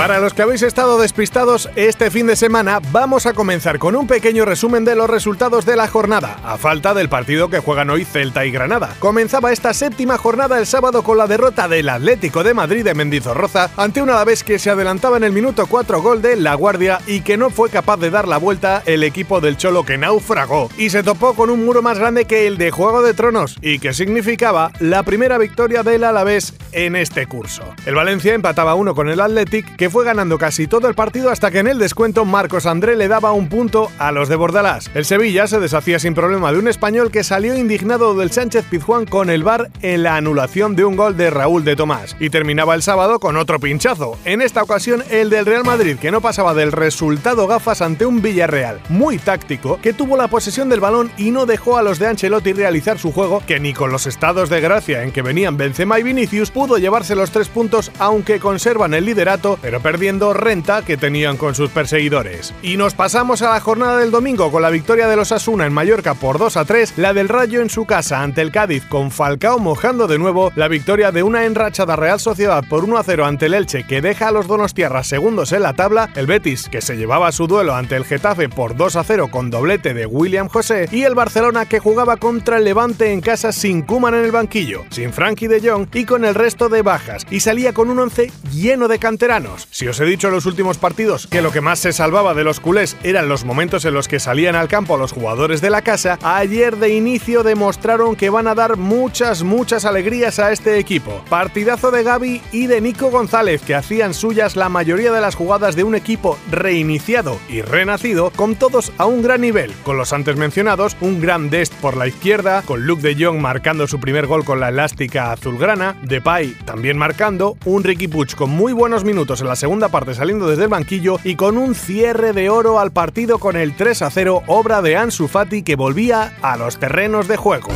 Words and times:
Para 0.00 0.18
los 0.18 0.32
que 0.32 0.40
habéis 0.40 0.62
estado 0.62 0.98
despistados 0.98 1.68
este 1.76 2.10
fin 2.10 2.26
de 2.26 2.34
semana, 2.34 2.80
vamos 2.90 3.26
a 3.26 3.34
comenzar 3.34 3.78
con 3.78 3.94
un 3.94 4.06
pequeño 4.06 4.46
resumen 4.46 4.82
de 4.86 4.94
los 4.94 5.10
resultados 5.10 5.66
de 5.66 5.76
la 5.76 5.88
jornada, 5.88 6.40
a 6.42 6.56
falta 6.56 6.94
del 6.94 7.10
partido 7.10 7.50
que 7.50 7.58
juegan 7.58 7.90
hoy 7.90 8.06
Celta 8.06 8.46
y 8.46 8.50
Granada. 8.50 8.96
Comenzaba 8.98 9.52
esta 9.52 9.74
séptima 9.74 10.16
jornada 10.16 10.58
el 10.58 10.64
sábado 10.64 11.02
con 11.02 11.18
la 11.18 11.26
derrota 11.26 11.68
del 11.68 11.90
Atlético 11.90 12.42
de 12.42 12.54
Madrid 12.54 12.82
de 12.82 12.94
Mendizorroza 12.94 13.68
ante 13.76 14.00
una 14.00 14.24
vez 14.24 14.42
que 14.42 14.58
se 14.58 14.70
adelantaba 14.70 15.18
en 15.18 15.24
el 15.24 15.32
minuto 15.32 15.66
4 15.66 16.00
gol 16.00 16.22
de 16.22 16.36
La 16.36 16.54
Guardia 16.54 17.02
y 17.06 17.20
que 17.20 17.36
no 17.36 17.50
fue 17.50 17.68
capaz 17.68 17.98
de 17.98 18.08
dar 18.08 18.26
la 18.26 18.38
vuelta 18.38 18.82
el 18.86 19.04
equipo 19.04 19.42
del 19.42 19.58
Cholo 19.58 19.84
que 19.84 19.98
naufragó 19.98 20.70
y 20.78 20.88
se 20.88 21.02
topó 21.02 21.34
con 21.34 21.50
un 21.50 21.66
muro 21.66 21.82
más 21.82 21.98
grande 21.98 22.24
que 22.24 22.46
el 22.46 22.56
de 22.56 22.70
Juego 22.70 23.02
de 23.02 23.12
Tronos 23.12 23.58
y 23.60 23.78
que 23.78 23.92
significaba 23.92 24.72
la 24.80 25.02
primera 25.02 25.36
victoria 25.36 25.82
del 25.82 26.04
Alavés 26.04 26.54
en 26.72 26.96
este 26.96 27.26
curso. 27.26 27.64
El 27.84 27.96
Valencia 27.96 28.32
empataba 28.32 28.74
uno 28.74 28.94
con 28.94 29.10
el 29.10 29.20
Athletic 29.20 29.76
que 29.76 29.89
fue 29.90 30.04
ganando 30.04 30.38
casi 30.38 30.66
todo 30.66 30.88
el 30.88 30.94
partido 30.94 31.30
hasta 31.30 31.50
que 31.50 31.58
en 31.58 31.66
el 31.66 31.78
descuento 31.78 32.24
Marcos 32.24 32.66
André 32.66 32.96
le 32.96 33.08
daba 33.08 33.32
un 33.32 33.48
punto 33.48 33.90
a 33.98 34.12
los 34.12 34.28
de 34.28 34.36
Bordalás. 34.36 34.90
El 34.94 35.04
Sevilla 35.04 35.46
se 35.46 35.60
deshacía 35.60 35.98
sin 35.98 36.14
problema 36.14 36.52
de 36.52 36.58
un 36.58 36.68
español 36.68 37.10
que 37.10 37.24
salió 37.24 37.56
indignado 37.56 38.14
del 38.14 38.30
Sánchez 38.30 38.64
Pizjuán 38.70 39.06
con 39.06 39.30
el 39.30 39.42
VAR 39.42 39.70
en 39.82 40.02
la 40.02 40.16
anulación 40.16 40.76
de 40.76 40.84
un 40.84 40.96
gol 40.96 41.16
de 41.16 41.30
Raúl 41.30 41.64
de 41.64 41.76
Tomás. 41.76 42.16
Y 42.20 42.30
terminaba 42.30 42.74
el 42.74 42.82
sábado 42.82 43.20
con 43.20 43.36
otro 43.36 43.58
pinchazo, 43.58 44.18
en 44.24 44.42
esta 44.42 44.62
ocasión 44.62 45.02
el 45.10 45.30
del 45.30 45.46
Real 45.46 45.64
Madrid 45.64 45.98
que 45.98 46.10
no 46.10 46.20
pasaba 46.20 46.54
del 46.54 46.72
resultado 46.72 47.46
gafas 47.46 47.82
ante 47.82 48.06
un 48.06 48.22
Villarreal 48.22 48.80
muy 48.88 49.18
táctico 49.18 49.78
que 49.82 49.92
tuvo 49.92 50.16
la 50.16 50.28
posesión 50.28 50.68
del 50.68 50.80
balón 50.80 51.10
y 51.16 51.30
no 51.30 51.46
dejó 51.46 51.76
a 51.76 51.82
los 51.82 51.98
de 51.98 52.06
Ancelotti 52.06 52.52
realizar 52.52 52.98
su 52.98 53.12
juego 53.12 53.42
que 53.46 53.60
ni 53.60 53.72
con 53.72 53.90
los 53.90 54.06
estados 54.06 54.48
de 54.50 54.60
gracia 54.60 55.02
en 55.02 55.12
que 55.12 55.22
venían 55.22 55.56
Benzema 55.56 55.98
y 55.98 56.02
Vinicius 56.02 56.50
pudo 56.50 56.78
llevarse 56.78 57.14
los 57.14 57.30
tres 57.30 57.48
puntos 57.48 57.90
aunque 57.98 58.40
conservan 58.40 58.94
el 58.94 59.04
liderato 59.04 59.58
perdiendo 59.80 60.32
renta 60.32 60.82
que 60.82 60.96
tenían 60.96 61.36
con 61.36 61.54
sus 61.54 61.70
perseguidores. 61.70 62.54
Y 62.62 62.76
nos 62.76 62.94
pasamos 62.94 63.42
a 63.42 63.50
la 63.50 63.60
jornada 63.60 63.98
del 63.98 64.10
domingo 64.10 64.50
con 64.52 64.62
la 64.62 64.70
victoria 64.70 65.08
de 65.08 65.16
los 65.16 65.32
Asuna 65.32 65.66
en 65.66 65.72
Mallorca 65.72 66.14
por 66.14 66.38
2 66.38 66.56
a 66.56 66.64
3, 66.64 66.94
la 66.96 67.12
del 67.12 67.28
Rayo 67.28 67.60
en 67.60 67.70
su 67.70 67.84
casa 67.86 68.22
ante 68.22 68.42
el 68.42 68.52
Cádiz 68.52 68.84
con 68.86 69.10
Falcao 69.10 69.58
mojando 69.58 70.06
de 70.06 70.18
nuevo, 70.18 70.52
la 70.56 70.68
victoria 70.68 71.12
de 71.12 71.22
una 71.22 71.44
enrachada 71.44 71.96
Real 71.96 72.20
Sociedad 72.20 72.64
por 72.68 72.84
1 72.84 72.98
a 72.98 73.02
0 73.02 73.26
ante 73.26 73.46
el 73.46 73.54
Elche 73.54 73.84
que 73.86 74.00
deja 74.00 74.28
a 74.28 74.32
los 74.32 74.46
Donostiarras 74.46 75.06
segundos 75.06 75.52
en 75.52 75.62
la 75.62 75.74
tabla, 75.74 76.10
el 76.14 76.26
Betis 76.26 76.68
que 76.68 76.80
se 76.80 76.96
llevaba 76.96 77.32
su 77.32 77.46
duelo 77.46 77.74
ante 77.74 77.96
el 77.96 78.04
Getafe 78.04 78.48
por 78.48 78.76
2 78.76 78.96
a 78.96 79.04
0 79.04 79.28
con 79.30 79.50
doblete 79.50 79.94
de 79.94 80.06
William 80.06 80.48
José 80.48 80.88
y 80.92 81.02
el 81.02 81.14
Barcelona 81.14 81.66
que 81.66 81.78
jugaba 81.78 82.16
contra 82.16 82.58
el 82.58 82.64
Levante 82.64 83.12
en 83.12 83.20
casa 83.20 83.52
sin 83.52 83.82
Kuman 83.82 84.14
en 84.14 84.24
el 84.24 84.32
banquillo, 84.32 84.84
sin 84.90 85.12
Frankie 85.12 85.48
de 85.48 85.60
Jong 85.60 85.88
y 85.94 86.04
con 86.04 86.24
el 86.24 86.34
resto 86.34 86.68
de 86.68 86.82
bajas 86.82 87.26
y 87.30 87.40
salía 87.40 87.72
con 87.72 87.90
un 87.90 87.98
once 87.98 88.30
lleno 88.52 88.88
de 88.88 88.98
canteranos. 88.98 89.68
Si 89.72 89.86
os 89.86 90.00
he 90.00 90.04
dicho 90.04 90.26
en 90.26 90.34
los 90.34 90.46
últimos 90.46 90.78
partidos 90.78 91.28
que 91.28 91.42
lo 91.42 91.52
que 91.52 91.60
más 91.60 91.78
se 91.78 91.92
salvaba 91.92 92.34
de 92.34 92.42
los 92.42 92.58
culés 92.58 92.96
eran 93.04 93.28
los 93.28 93.44
momentos 93.44 93.84
en 93.84 93.94
los 93.94 94.08
que 94.08 94.18
salían 94.18 94.56
al 94.56 94.66
campo 94.66 94.96
los 94.96 95.12
jugadores 95.12 95.60
de 95.60 95.70
la 95.70 95.82
casa, 95.82 96.18
ayer 96.22 96.76
de 96.76 96.90
inicio 96.90 97.44
demostraron 97.44 98.16
que 98.16 98.30
van 98.30 98.48
a 98.48 98.56
dar 98.56 98.76
muchas, 98.76 99.44
muchas 99.44 99.84
alegrías 99.84 100.40
a 100.40 100.50
este 100.50 100.78
equipo. 100.78 101.22
Partidazo 101.30 101.92
de 101.92 102.02
Gaby 102.02 102.42
y 102.50 102.66
de 102.66 102.80
Nico 102.80 103.10
González, 103.10 103.62
que 103.62 103.76
hacían 103.76 104.12
suyas 104.12 104.56
la 104.56 104.68
mayoría 104.68 105.12
de 105.12 105.20
las 105.20 105.36
jugadas 105.36 105.76
de 105.76 105.84
un 105.84 105.94
equipo 105.94 106.36
reiniciado 106.50 107.38
y 107.48 107.62
renacido, 107.62 108.30
con 108.34 108.56
todos 108.56 108.92
a 108.98 109.06
un 109.06 109.22
gran 109.22 109.40
nivel, 109.40 109.72
con 109.84 109.96
los 109.96 110.12
antes 110.12 110.36
mencionados, 110.36 110.96
un 111.00 111.20
gran 111.20 111.48
Dest 111.48 111.74
por 111.74 111.96
la 111.96 112.08
izquierda, 112.08 112.62
con 112.62 112.86
Luke 112.86 113.02
de 113.02 113.24
Jong 113.24 113.38
marcando 113.38 113.86
su 113.86 114.00
primer 114.00 114.26
gol 114.26 114.44
con 114.44 114.58
la 114.58 114.70
elástica 114.70 115.30
azulgrana, 115.30 115.96
Depay 116.02 116.56
también 116.64 116.98
marcando, 116.98 117.56
un 117.64 117.84
Ricky 117.84 118.08
Puig 118.08 118.34
con 118.34 118.50
muy 118.50 118.72
buenos 118.72 119.04
minutos 119.04 119.40
en 119.40 119.46
la 119.46 119.59
segunda 119.60 119.90
parte 119.90 120.14
saliendo 120.14 120.48
desde 120.48 120.62
el 120.62 120.68
banquillo 120.70 121.18
y 121.22 121.36
con 121.36 121.58
un 121.58 121.74
cierre 121.74 122.32
de 122.32 122.48
oro 122.48 122.80
al 122.80 122.92
partido 122.92 123.38
con 123.38 123.56
el 123.56 123.76
3 123.76 124.00
a 124.00 124.10
0, 124.10 124.42
obra 124.46 124.80
de 124.80 124.96
Ansu 124.96 125.28
Fati 125.28 125.62
que 125.62 125.76
volvía 125.76 126.32
a 126.40 126.56
los 126.56 126.78
terrenos 126.78 127.28
de 127.28 127.36
juego. 127.36 127.68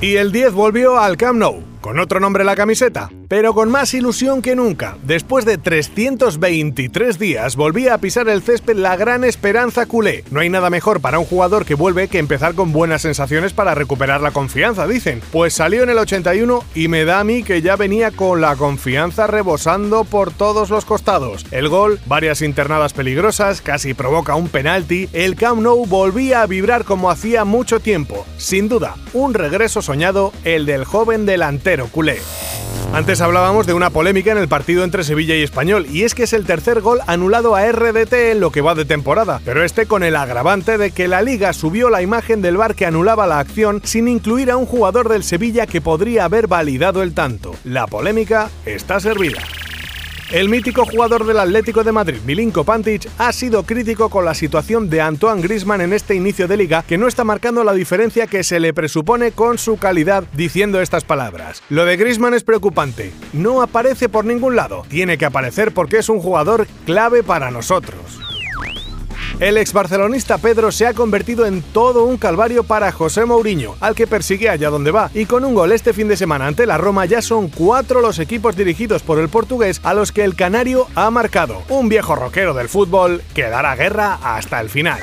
Y 0.00 0.16
el 0.16 0.32
10 0.32 0.52
volvió 0.54 0.98
al 0.98 1.16
Camp 1.16 1.38
Nou, 1.38 1.62
con 1.84 1.98
otro 1.98 2.18
nombre 2.18 2.44
la 2.44 2.56
camiseta, 2.56 3.10
pero 3.28 3.52
con 3.52 3.70
más 3.70 3.92
ilusión 3.92 4.40
que 4.40 4.56
nunca. 4.56 4.96
Después 5.02 5.44
de 5.44 5.58
323 5.58 7.18
días 7.18 7.56
volvía 7.56 7.92
a 7.92 7.98
pisar 7.98 8.26
el 8.30 8.40
césped 8.40 8.74
la 8.74 8.96
gran 8.96 9.22
esperanza 9.22 9.84
culé. 9.84 10.24
No 10.30 10.40
hay 10.40 10.48
nada 10.48 10.70
mejor 10.70 11.02
para 11.02 11.18
un 11.18 11.26
jugador 11.26 11.66
que 11.66 11.74
vuelve 11.74 12.08
que 12.08 12.18
empezar 12.18 12.54
con 12.54 12.72
buenas 12.72 13.02
sensaciones 13.02 13.52
para 13.52 13.74
recuperar 13.74 14.22
la 14.22 14.30
confianza, 14.30 14.86
dicen. 14.86 15.20
Pues 15.30 15.52
salió 15.52 15.82
en 15.82 15.90
el 15.90 15.98
81 15.98 16.64
y 16.74 16.88
me 16.88 17.04
da 17.04 17.20
a 17.20 17.24
mí 17.24 17.42
que 17.42 17.60
ya 17.60 17.76
venía 17.76 18.12
con 18.12 18.40
la 18.40 18.56
confianza 18.56 19.26
rebosando 19.26 20.04
por 20.04 20.32
todos 20.32 20.70
los 20.70 20.86
costados. 20.86 21.44
El 21.50 21.68
gol, 21.68 22.00
varias 22.06 22.40
internadas 22.40 22.94
peligrosas, 22.94 23.60
casi 23.60 23.92
provoca 23.92 24.36
un 24.36 24.48
penalti, 24.48 25.10
el 25.12 25.36
Camp 25.36 25.60
Nou 25.60 25.84
volvía 25.84 26.40
a 26.40 26.46
vibrar 26.46 26.86
como 26.86 27.10
hacía 27.10 27.44
mucho 27.44 27.78
tiempo. 27.78 28.24
Sin 28.38 28.70
duda, 28.70 28.94
un 29.12 29.34
regreso 29.34 29.82
soñado, 29.82 30.32
el 30.44 30.64
del 30.64 30.86
joven 30.86 31.26
delantero 31.26 31.73
Antes 32.92 33.20
hablábamos 33.20 33.66
de 33.66 33.74
una 33.74 33.90
polémica 33.90 34.30
en 34.30 34.38
el 34.38 34.46
partido 34.46 34.84
entre 34.84 35.02
Sevilla 35.02 35.34
y 35.34 35.42
Español, 35.42 35.86
y 35.90 36.04
es 36.04 36.14
que 36.14 36.24
es 36.24 36.32
el 36.32 36.46
tercer 36.46 36.80
gol 36.80 37.00
anulado 37.06 37.56
a 37.56 37.70
RDT 37.70 38.12
en 38.12 38.40
lo 38.40 38.52
que 38.52 38.60
va 38.60 38.74
de 38.74 38.84
temporada, 38.84 39.40
pero 39.44 39.64
este 39.64 39.86
con 39.86 40.04
el 40.04 40.14
agravante 40.14 40.78
de 40.78 40.92
que 40.92 41.08
la 41.08 41.22
liga 41.22 41.52
subió 41.52 41.90
la 41.90 42.02
imagen 42.02 42.40
del 42.40 42.56
bar 42.56 42.74
que 42.74 42.86
anulaba 42.86 43.26
la 43.26 43.40
acción 43.40 43.80
sin 43.84 44.06
incluir 44.06 44.50
a 44.50 44.56
un 44.56 44.66
jugador 44.66 45.08
del 45.08 45.24
Sevilla 45.24 45.66
que 45.66 45.80
podría 45.80 46.24
haber 46.24 46.46
validado 46.46 47.02
el 47.02 47.14
tanto. 47.14 47.54
La 47.64 47.86
polémica 47.86 48.50
está 48.64 49.00
servida. 49.00 49.40
El 50.30 50.48
mítico 50.48 50.86
jugador 50.86 51.26
del 51.26 51.38
Atlético 51.38 51.84
de 51.84 51.92
Madrid, 51.92 52.18
Milinko 52.24 52.64
Pantic, 52.64 53.08
ha 53.18 53.32
sido 53.32 53.64
crítico 53.64 54.08
con 54.08 54.24
la 54.24 54.34
situación 54.34 54.88
de 54.88 55.02
Antoine 55.02 55.42
Griezmann 55.42 55.82
en 55.82 55.92
este 55.92 56.14
inicio 56.14 56.48
de 56.48 56.56
liga, 56.56 56.82
que 56.82 56.96
no 56.96 57.06
está 57.06 57.24
marcando 57.24 57.62
la 57.62 57.74
diferencia 57.74 58.26
que 58.26 58.42
se 58.42 58.58
le 58.58 58.72
presupone 58.72 59.32
con 59.32 59.58
su 59.58 59.76
calidad, 59.76 60.24
diciendo 60.32 60.80
estas 60.80 61.04
palabras. 61.04 61.62
Lo 61.68 61.84
de 61.84 61.96
Griezmann 61.98 62.34
es 62.34 62.42
preocupante. 62.42 63.12
No 63.34 63.60
aparece 63.60 64.08
por 64.08 64.24
ningún 64.24 64.56
lado. 64.56 64.84
Tiene 64.88 65.18
que 65.18 65.26
aparecer 65.26 65.72
porque 65.72 65.98
es 65.98 66.08
un 66.08 66.20
jugador 66.20 66.66
clave 66.86 67.22
para 67.22 67.50
nosotros. 67.50 68.33
El 69.44 69.58
ex 69.58 69.74
barcelonista 69.74 70.38
Pedro 70.38 70.72
se 70.72 70.86
ha 70.86 70.94
convertido 70.94 71.44
en 71.44 71.60
todo 71.60 72.04
un 72.04 72.16
calvario 72.16 72.64
para 72.64 72.90
José 72.90 73.26
Mourinho, 73.26 73.76
al 73.78 73.94
que 73.94 74.06
persigue 74.06 74.48
allá 74.48 74.70
donde 74.70 74.90
va, 74.90 75.10
y 75.12 75.26
con 75.26 75.44
un 75.44 75.54
gol 75.54 75.72
este 75.72 75.92
fin 75.92 76.08
de 76.08 76.16
semana 76.16 76.46
ante 76.46 76.64
la 76.64 76.78
Roma 76.78 77.04
ya 77.04 77.20
son 77.20 77.50
cuatro 77.50 78.00
los 78.00 78.18
equipos 78.18 78.56
dirigidos 78.56 79.02
por 79.02 79.18
el 79.18 79.28
portugués 79.28 79.82
a 79.84 79.92
los 79.92 80.12
que 80.12 80.24
el 80.24 80.34
canario 80.34 80.86
ha 80.94 81.10
marcado. 81.10 81.60
Un 81.68 81.90
viejo 81.90 82.16
rockero 82.16 82.54
del 82.54 82.70
fútbol 82.70 83.22
que 83.34 83.42
dará 83.42 83.76
guerra 83.76 84.18
hasta 84.22 84.62
el 84.62 84.70
final. 84.70 84.98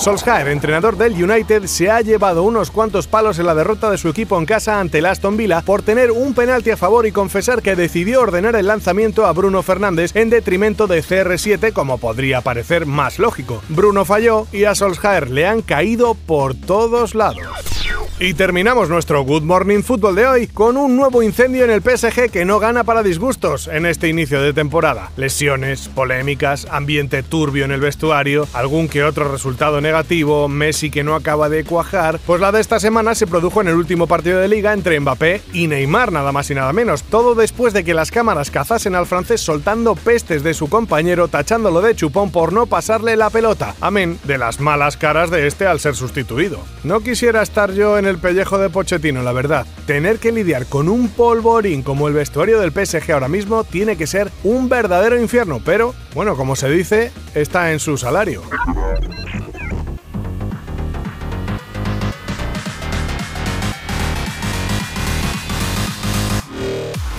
Solskjaer, 0.00 0.48
entrenador 0.48 0.96
del 0.96 1.12
United, 1.12 1.66
se 1.66 1.90
ha 1.90 2.00
llevado 2.00 2.42
unos 2.42 2.70
cuantos 2.70 3.06
palos 3.06 3.38
en 3.38 3.44
la 3.44 3.54
derrota 3.54 3.90
de 3.90 3.98
su 3.98 4.08
equipo 4.08 4.38
en 4.38 4.46
casa 4.46 4.80
ante 4.80 4.96
el 4.96 5.04
Aston 5.04 5.36
Villa 5.36 5.60
por 5.60 5.82
tener 5.82 6.10
un 6.10 6.32
penalti 6.32 6.70
a 6.70 6.78
favor 6.78 7.04
y 7.04 7.12
confesar 7.12 7.60
que 7.60 7.76
decidió 7.76 8.22
ordenar 8.22 8.56
el 8.56 8.66
lanzamiento 8.66 9.26
a 9.26 9.32
Bruno 9.34 9.62
Fernández 9.62 10.16
en 10.16 10.30
detrimento 10.30 10.86
de 10.86 11.02
CR7 11.02 11.74
como 11.74 11.98
podría 11.98 12.40
parecer 12.40 12.86
más 12.86 13.18
lógico. 13.18 13.60
Bruno 13.68 14.06
falló 14.06 14.46
y 14.52 14.64
a 14.64 14.74
Solskjaer 14.74 15.28
le 15.28 15.46
han 15.46 15.60
caído 15.60 16.14
por 16.14 16.54
todos 16.54 17.14
lados. 17.14 17.79
Y 18.22 18.34
terminamos 18.34 18.90
nuestro 18.90 19.24
Good 19.24 19.44
Morning 19.44 19.80
Football 19.80 20.14
de 20.14 20.26
hoy 20.26 20.46
con 20.46 20.76
un 20.76 20.94
nuevo 20.94 21.22
incendio 21.22 21.64
en 21.64 21.70
el 21.70 21.80
PSG 21.80 22.30
que 22.30 22.44
no 22.44 22.58
gana 22.58 22.84
para 22.84 23.02
disgustos 23.02 23.66
en 23.66 23.86
este 23.86 24.08
inicio 24.08 24.42
de 24.42 24.52
temporada. 24.52 25.10
Lesiones, 25.16 25.88
polémicas, 25.88 26.66
ambiente 26.70 27.22
turbio 27.22 27.64
en 27.64 27.70
el 27.70 27.80
vestuario, 27.80 28.46
algún 28.52 28.90
que 28.90 29.04
otro 29.04 29.32
resultado 29.32 29.80
negativo, 29.80 30.48
Messi 30.48 30.90
que 30.90 31.02
no 31.02 31.14
acaba 31.14 31.48
de 31.48 31.64
cuajar. 31.64 32.20
Pues 32.26 32.42
la 32.42 32.52
de 32.52 32.60
esta 32.60 32.78
semana 32.78 33.14
se 33.14 33.26
produjo 33.26 33.62
en 33.62 33.68
el 33.68 33.76
último 33.76 34.06
partido 34.06 34.38
de 34.38 34.48
liga 34.48 34.74
entre 34.74 35.00
Mbappé 35.00 35.40
y 35.54 35.66
Neymar, 35.66 36.12
nada 36.12 36.30
más 36.30 36.50
y 36.50 36.54
nada 36.54 36.74
menos. 36.74 37.04
Todo 37.04 37.34
después 37.34 37.72
de 37.72 37.84
que 37.84 37.94
las 37.94 38.10
cámaras 38.10 38.50
cazasen 38.50 38.96
al 38.96 39.06
francés 39.06 39.40
soltando 39.40 39.94
pestes 39.94 40.42
de 40.42 40.52
su 40.52 40.68
compañero, 40.68 41.28
tachándolo 41.28 41.80
de 41.80 41.96
chupón 41.96 42.30
por 42.30 42.52
no 42.52 42.66
pasarle 42.66 43.16
la 43.16 43.30
pelota. 43.30 43.74
Amén 43.80 44.18
de 44.24 44.36
las 44.36 44.60
malas 44.60 44.98
caras 44.98 45.30
de 45.30 45.46
este 45.46 45.66
al 45.66 45.80
ser 45.80 45.96
sustituido. 45.96 46.58
No 46.84 47.00
quisiera 47.00 47.40
estar 47.40 47.72
yo 47.72 47.96
en 47.96 48.09
el 48.10 48.18
pellejo 48.18 48.58
de 48.58 48.68
Pochettino, 48.68 49.22
la 49.22 49.32
verdad. 49.32 49.66
Tener 49.86 50.18
que 50.18 50.32
lidiar 50.32 50.66
con 50.66 50.88
un 50.88 51.08
polvorín 51.08 51.82
como 51.82 52.08
el 52.08 52.14
vestuario 52.14 52.60
del 52.60 52.72
PSG 52.72 53.12
ahora 53.12 53.28
mismo 53.28 53.64
tiene 53.64 53.96
que 53.96 54.06
ser 54.06 54.30
un 54.44 54.68
verdadero 54.68 55.18
infierno, 55.18 55.60
pero, 55.64 55.94
bueno, 56.14 56.36
como 56.36 56.56
se 56.56 56.68
dice, 56.68 57.12
está 57.34 57.72
en 57.72 57.78
su 57.78 57.96
salario. 57.96 58.42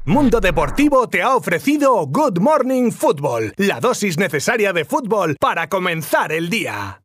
Mundo 0.05 0.39
Deportivo 0.39 1.09
te 1.09 1.23
ha 1.23 1.35
ofrecido 1.35 2.07
Good 2.07 2.39
Morning 2.39 2.93
Football, 2.93 3.53
la 3.57 3.81
dosis 3.81 4.17
necesaria 4.17 4.73
de 4.73 4.85
fútbol 4.85 5.35
para 5.41 5.69
comenzar 5.69 6.31
el 6.31 6.49
día. 6.49 6.97